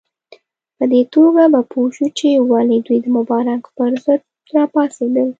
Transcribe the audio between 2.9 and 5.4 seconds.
د مبارک پر ضد راپاڅېدل.